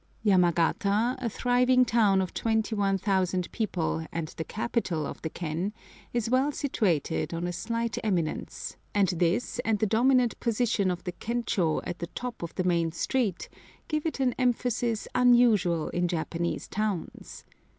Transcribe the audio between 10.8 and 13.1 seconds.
of the kenchô at the top of the main